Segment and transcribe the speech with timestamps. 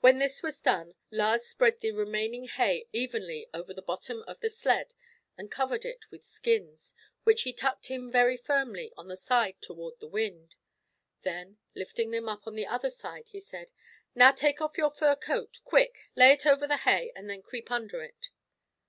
[0.00, 4.50] When this was done, Lars spread the remaining hay evenly over the bottom of the
[4.50, 4.92] sled
[5.38, 9.62] and covered it with the skins, which he tucked in very firmly on the side
[9.62, 10.56] toward the wind.
[11.22, 13.70] Then, lifting them up on the other side, he said:
[14.16, 17.70] "Now take off your fur coat, quick, lay it over the hay, and then creep
[17.70, 18.30] under it."